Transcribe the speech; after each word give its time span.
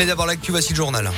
Mais 0.00 0.06
d'abord 0.06 0.26
l'actu, 0.26 0.52
voici 0.52 0.70
le 0.70 0.76
journal. 0.76 1.10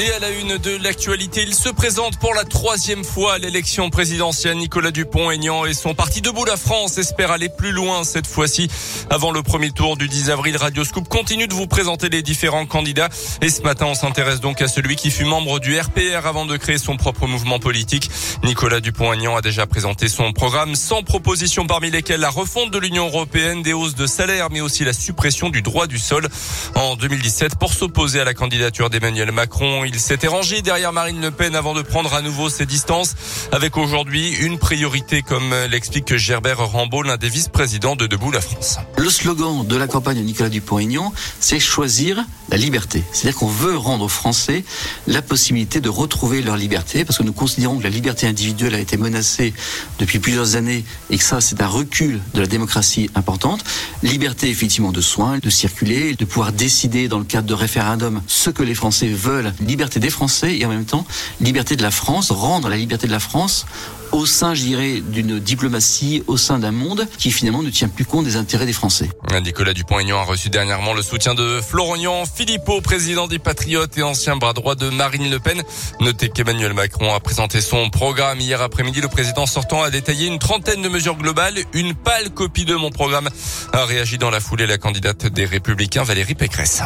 Et 0.00 0.12
à 0.12 0.20
la 0.20 0.30
une 0.30 0.58
de 0.58 0.76
l'actualité, 0.76 1.42
il 1.42 1.52
se 1.52 1.68
présente 1.70 2.20
pour 2.20 2.32
la 2.32 2.44
troisième 2.44 3.02
fois 3.02 3.32
à 3.34 3.38
l'élection 3.38 3.90
présidentielle. 3.90 4.56
Nicolas 4.56 4.92
Dupont-Aignan 4.92 5.64
et 5.64 5.74
son 5.74 5.92
parti 5.96 6.20
Debout 6.20 6.44
la 6.44 6.56
France 6.56 6.98
espèrent 6.98 7.32
aller 7.32 7.48
plus 7.48 7.72
loin 7.72 8.04
cette 8.04 8.28
fois-ci. 8.28 8.68
Avant 9.10 9.32
le 9.32 9.42
premier 9.42 9.72
tour 9.72 9.96
du 9.96 10.06
10 10.06 10.30
avril, 10.30 10.56
Radio 10.56 10.84
Scoop 10.84 11.08
continue 11.08 11.48
de 11.48 11.54
vous 11.54 11.66
présenter 11.66 12.10
les 12.10 12.22
différents 12.22 12.64
candidats. 12.64 13.08
Et 13.42 13.50
ce 13.50 13.62
matin, 13.62 13.86
on 13.86 13.96
s'intéresse 13.96 14.38
donc 14.38 14.62
à 14.62 14.68
celui 14.68 14.94
qui 14.94 15.10
fut 15.10 15.24
membre 15.24 15.58
du 15.58 15.76
RPR 15.76 16.26
avant 16.26 16.46
de 16.46 16.56
créer 16.56 16.78
son 16.78 16.96
propre 16.96 17.26
mouvement 17.26 17.58
politique. 17.58 18.08
Nicolas 18.44 18.78
Dupont-Aignan 18.78 19.34
a 19.34 19.40
déjà 19.40 19.66
présenté 19.66 20.06
son 20.06 20.32
programme 20.32 20.76
sans 20.76 21.02
propositions 21.02 21.66
parmi 21.66 21.90
lesquelles 21.90 22.20
la 22.20 22.30
refonte 22.30 22.70
de 22.70 22.78
l'Union 22.78 23.08
européenne, 23.08 23.62
des 23.62 23.72
hausses 23.72 23.96
de 23.96 24.06
salaire, 24.06 24.46
mais 24.52 24.60
aussi 24.60 24.84
la 24.84 24.92
suppression 24.92 25.50
du 25.50 25.60
droit 25.60 25.88
du 25.88 25.98
sol. 25.98 26.28
En 26.76 26.94
2017, 26.94 27.56
pour 27.56 27.72
s'opposer 27.72 28.20
à 28.20 28.24
la 28.24 28.34
candidature 28.34 28.90
d'Emmanuel 28.90 29.32
Macron, 29.32 29.86
il 29.88 29.98
s'était 29.98 30.26
rangé 30.26 30.60
derrière 30.60 30.92
Marine 30.92 31.20
Le 31.20 31.30
Pen 31.30 31.54
avant 31.54 31.72
de 31.72 31.80
prendre 31.80 32.12
à 32.12 32.20
nouveau 32.20 32.50
ses 32.50 32.66
distances 32.66 33.14
avec 33.52 33.76
aujourd'hui 33.78 34.34
une 34.34 34.58
priorité 34.58 35.22
comme 35.22 35.54
l'explique 35.70 36.14
Gerbert 36.16 36.58
Rambaud, 36.58 37.02
l'un 37.02 37.16
des 37.16 37.30
vice-présidents 37.30 37.96
de 37.96 38.06
Debout 38.06 38.30
la 38.30 38.42
France. 38.42 38.78
Le 38.98 39.08
slogan 39.08 39.66
de 39.66 39.76
la 39.76 39.86
campagne 39.86 40.18
de 40.18 40.22
Nicolas 40.22 40.50
Dupont-Aignan, 40.50 41.12
c'est 41.40 41.58
choisir 41.58 42.22
la 42.50 42.56
liberté. 42.56 43.02
C'est-à-dire 43.12 43.38
qu'on 43.38 43.46
veut 43.46 43.76
rendre 43.76 44.04
aux 44.04 44.08
Français 44.08 44.64
la 45.06 45.22
possibilité 45.22 45.80
de 45.80 45.88
retrouver 45.88 46.42
leur 46.42 46.56
liberté 46.56 47.04
parce 47.04 47.18
que 47.18 47.22
nous 47.22 47.32
considérons 47.32 47.78
que 47.78 47.84
la 47.84 47.90
liberté 47.90 48.26
individuelle 48.26 48.74
a 48.74 48.80
été 48.80 48.96
menacée 48.96 49.54
depuis 49.98 50.18
plusieurs 50.18 50.56
années 50.56 50.84
et 51.10 51.18
que 51.18 51.24
ça, 51.24 51.40
c'est 51.40 51.62
un 51.62 51.66
recul 51.66 52.20
de 52.34 52.40
la 52.40 52.46
démocratie 52.46 53.10
importante. 53.14 53.64
Liberté, 54.02 54.50
effectivement, 54.50 54.92
de 54.92 55.00
soins, 55.00 55.38
de 55.38 55.50
circuler, 55.50 56.14
de 56.14 56.24
pouvoir 56.24 56.52
décider 56.52 57.08
dans 57.08 57.18
le 57.18 57.24
cadre 57.24 57.46
de 57.46 57.54
référendum 57.54 58.22
ce 58.26 58.50
que 58.50 58.62
les 58.62 58.74
Français 58.74 59.08
veulent 59.08 59.52
liberté 59.68 60.00
des 60.00 60.10
Français 60.10 60.56
et 60.58 60.64
en 60.64 60.70
même 60.70 60.84
temps 60.84 61.06
liberté 61.40 61.76
de 61.76 61.82
la 61.82 61.90
France, 61.90 62.32
rendre 62.32 62.68
la 62.68 62.76
liberté 62.76 63.06
de 63.06 63.12
la 63.12 63.20
France 63.20 63.66
au 64.12 64.26
sein, 64.26 64.54
je 64.54 64.62
dirais, 64.62 65.00
d'une 65.00 65.38
diplomatie, 65.38 66.22
au 66.26 66.36
sein 66.36 66.58
d'un 66.58 66.70
monde 66.70 67.06
qui 67.18 67.30
finalement 67.30 67.62
ne 67.62 67.70
tient 67.70 67.88
plus 67.88 68.04
compte 68.04 68.24
des 68.24 68.36
intérêts 68.36 68.66
des 68.66 68.72
Français. 68.72 69.10
Nicolas 69.44 69.74
Dupont-Aignan 69.74 70.18
a 70.18 70.24
reçu 70.24 70.48
dernièrement 70.48 70.94
le 70.94 71.02
soutien 71.02 71.34
de 71.34 71.60
Florian 71.60 72.24
Philippot, 72.24 72.80
président 72.80 73.26
des 73.26 73.38
Patriotes 73.38 73.96
et 73.98 74.02
ancien 74.02 74.36
bras 74.36 74.52
droit 74.52 74.74
de 74.74 74.88
Marine 74.88 75.30
Le 75.30 75.38
Pen. 75.38 75.62
Notez 76.00 76.30
qu'Emmanuel 76.30 76.72
Macron 76.72 77.14
a 77.14 77.20
présenté 77.20 77.60
son 77.60 77.90
programme 77.90 78.40
hier 78.40 78.62
après-midi. 78.62 79.00
Le 79.00 79.08
président 79.08 79.46
sortant 79.46 79.82
a 79.82 79.90
détaillé 79.90 80.26
une 80.26 80.38
trentaine 80.38 80.82
de 80.82 80.88
mesures 80.88 81.16
globales. 81.16 81.58
Une 81.72 81.94
pâle 81.94 82.30
copie 82.30 82.64
de 82.64 82.74
mon 82.74 82.90
programme 82.90 83.28
a 83.72 83.84
réagi 83.84 84.18
dans 84.18 84.30
la 84.30 84.40
foulée 84.40 84.66
la 84.66 84.78
candidate 84.78 85.26
des 85.26 85.44
Républicains 85.44 86.02
Valérie 86.02 86.34
Pécresse. 86.34 86.82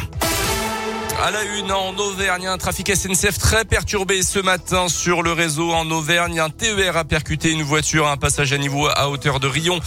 À 1.24 1.30
la 1.30 1.44
une 1.44 1.70
en 1.70 1.96
Auvergne, 1.98 2.48
un 2.48 2.58
trafic 2.58 2.92
SNCF 2.96 3.38
très 3.38 3.64
perturbé 3.64 4.24
ce 4.24 4.40
matin 4.40 4.88
sur 4.88 5.22
le 5.22 5.30
réseau 5.30 5.70
en 5.70 5.88
Auvergne. 5.92 6.40
Un 6.40 6.50
TER 6.50 6.96
a 6.96 7.04
percuté 7.04 7.52
une 7.52 7.62
voiture 7.62 8.08
à 8.08 8.10
un 8.10 8.16
passage 8.16 8.52
à 8.52 8.58
niveau 8.58 8.88
à 8.88 9.08
hauteur 9.08 9.38
de 9.38 9.46
Rion 9.46 9.78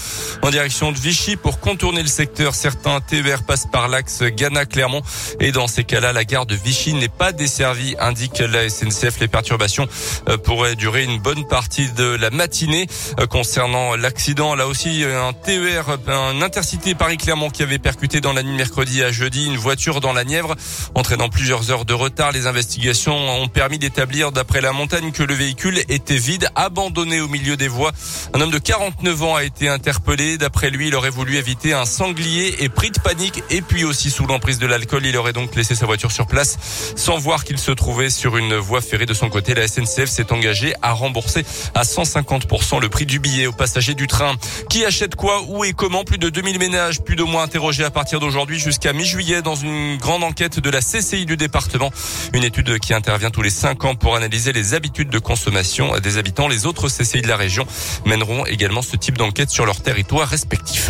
en 0.44 0.50
direction 0.50 0.94
de 0.94 0.97
Vichy 0.97 1.36
pour 1.36 1.59
contourner 1.59 2.02
le 2.02 2.08
secteur. 2.08 2.56
Certains 2.56 3.02
TER 3.02 3.44
passent 3.44 3.67
par 3.69 3.89
l'axe 3.89 4.23
Ghana-Clermont 4.23 5.02
et 5.41 5.52
dans 5.52 5.67
ces 5.67 5.83
cas-là, 5.83 6.13
la 6.13 6.23
gare 6.23 6.45
de 6.45 6.56
Vichy 6.56 6.94
n'est 6.94 7.09
pas 7.09 7.33
desservie, 7.33 7.97
indique 8.00 8.39
la 8.39 8.69
SNCF. 8.69 9.19
Les 9.19 9.28
perturbations 9.28 9.89
euh, 10.30 10.38
pourraient 10.38 10.78
durer 10.78 11.03
une 11.03 11.19
bonne 11.19 11.45
partie 11.45 11.91
de 11.91 12.16
la 12.16 12.30
matinée. 12.30 12.88
Euh, 13.19 13.28
concernant 13.28 13.97
l'accident, 13.97 14.56
là 14.56 14.67
aussi, 14.67 15.03
un 15.03 15.33
TER, 15.33 15.97
un 16.08 16.41
intercité 16.41 16.95
Paris-Clermont 16.95 17.50
qui 17.50 17.61
avait 17.61 17.78
percuté 17.78 18.22
dans 18.22 18.31
la 18.31 18.41
nuit 18.41 18.56
mercredi 18.56 19.03
à 19.03 19.11
jeudi 19.11 19.45
une 19.45 19.58
voiture 19.58 20.00
dans 20.00 20.13
la 20.13 20.23
Nièvre, 20.23 20.56
entraînant 20.95 21.25
plusieurs 21.30 21.72
heures 21.72 21.86
de 21.86 21.94
retard. 21.94 22.31
Les 22.31 22.48
investigations 22.48 23.16
ont 23.42 23.48
permis 23.48 23.80
d'établir 23.80 24.31
d'après 24.31 24.62
la 24.62 24.72
montagne 24.72 25.12
que 25.12 25.23
le 25.23 25.34
véhicule 25.34 25.80
était 25.90 26.18
vide, 26.18 26.50
abandonné 26.56 27.22
au 27.22 27.28
milieu 27.28 27.58
des 27.58 27.68
voies. 27.68 27.92
Un 28.34 28.41
homme 28.41 28.52
de 28.52 28.58
49 28.58 29.24
ans 29.24 29.35
a 29.35 29.44
été 29.44 29.69
interpellé. 29.69 30.38
D'après 30.38 30.69
lui, 30.69 30.88
il 30.88 30.96
aurait 30.96 31.09
voulu 31.09 31.38
éviter 31.38 31.74
un 31.74 31.85
sanglier 31.85 32.56
et 32.59 32.69
pris 32.69 32.91
de 32.91 33.00
panique 33.00 33.44
et 33.50 33.62
puis 33.62 33.84
aussi 33.84 34.09
sous 34.09 34.25
l'emprise 34.25 34.59
de 34.59 34.68
l'alcool. 34.68 35.06
Il 35.06 35.18
aurait 35.18 35.34
donc 35.34 35.56
laissé 35.56 35.75
sa 35.75 35.85
voiture 35.85 36.12
sur 36.12 36.28
place 36.28 36.58
sans 36.96 37.18
voir 37.18 37.44
qu'il 37.44 37.58
se 37.58 37.72
trouvait 37.72 38.09
sur 38.09 38.38
une 38.38 38.56
voie 38.56 38.81
ferrée 38.81 39.06
de 39.06 39.14
son 39.14 39.30
côté. 39.30 39.53
La 39.53 39.68
SNCF 39.68 40.09
s'est 40.09 40.31
engagée 40.31 40.74
à 40.81 40.94
rembourser 40.94 41.46
à 41.74 41.84
150% 41.84 42.81
le 42.81 42.90
prix 42.90 43.06
du 43.06 43.19
billet 43.19 43.47
aux 43.47 43.53
passagers 43.53 43.96
du 43.96 44.08
train. 44.08 44.35
Qui 44.69 44.85
achète 44.85 45.16
quoi, 45.16 45.44
où 45.47 45.64
et 45.64 45.74
comment? 45.74 46.03
Plus 46.03 46.18
de 46.18 46.30
2000 46.30 46.59
ménages, 46.59 47.02
plus 47.02 47.16
de 47.16 47.24
moins 47.24 47.44
interrogés 47.44 47.84
à 47.84 47.91
partir 47.91 48.19
d'aujourd'hui 48.19 48.59
jusqu'à 48.59 48.94
mi-juillet 48.94 49.41
dans 49.41 49.56
une 49.56 49.97
grande 49.97 50.24
enquête 50.24 50.59
de 50.59 50.69
la 50.69 50.81
Du 51.24 51.38
département. 51.38 51.92
Une 52.34 52.44
étude 52.44 52.78
qui 52.80 52.94
intervient 52.94 53.30
tous 53.30 53.42
les 53.42 53.50
cinq 53.50 53.86
ans 53.86 53.96
pour 53.96 54.18
analyser 54.18 54.52
les 54.52 54.74
habitudes 54.74 55.09
de 55.09 55.18
consommation 55.18 55.98
des 56.00 56.18
habitants. 56.18 56.50
Les 56.50 56.66
autres 56.66 56.90
CCI 56.90 57.22
de 57.22 57.30
la 57.30 57.38
région 57.38 57.66
mèneront 58.06 58.46
également 58.46 58.81
ce 58.81 58.98
type 58.98 59.18
d'enquête 59.18 59.50
sur 59.50 59.66
leur 59.66 59.81
territoire 59.81 60.28
respectif. 60.28 60.90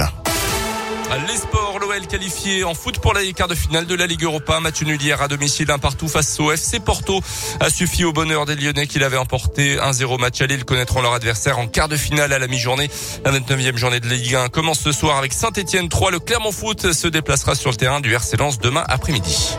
Les 1.28 1.38
sports, 1.38 1.78
l'OL 1.80 2.08
qualifié 2.08 2.64
en 2.64 2.74
foot 2.74 2.98
pour 3.00 3.14
la 3.14 3.22
quart 3.34 3.48
de 3.48 3.54
finale 3.54 3.86
de 3.86 3.94
la 3.94 4.08
Ligue 4.08 4.24
Europa. 4.24 4.60
Match 4.60 4.82
nul 4.82 5.00
à 5.18 5.28
domicile, 5.28 5.70
un 5.70 5.78
partout 5.78 6.08
face 6.08 6.40
au 6.40 6.52
FC 6.52 6.80
Porto. 6.80 7.22
A 7.60 7.70
suffi 7.70 8.04
au 8.04 8.12
bonheur 8.12 8.46
des 8.46 8.56
Lyonnais 8.56 8.88
qui 8.88 8.98
l'avaient 8.98 9.16
emporté 9.18 9.78
1-0 9.78 10.20
match 10.20 10.42
aller. 10.42 10.56
Ils 10.56 10.66
connaîtront 10.66 11.02
leur 11.02 11.14
adversaire 11.14 11.60
en 11.60 11.68
quart 11.68 11.88
de 11.88 11.98
finale 11.98 12.34
à 12.34 12.40
la 12.40 12.48
mi-journée. 12.48 12.90
La 13.24 13.32
29e 13.32 13.78
journée 13.78 14.00
de 14.00 14.08
Ligue 14.08 14.36
1 14.36 14.50
commence 14.50 14.80
ce 14.80 14.92
soir 14.92 15.18
avec 15.18 15.34
Saint-Etienne 15.34 15.88
3. 15.88 16.10
Le 16.10 16.20
Clermont 16.20 16.52
Foot 16.52 16.92
se 16.94 17.08
déplacera 17.08 17.54
sur 17.54 17.70
le 17.70 17.76
terrain 17.76 18.02
du 18.02 18.12
RC 18.12 18.38
Lens 18.38 18.58
demain 18.58 18.84
après-midi. 18.88 19.56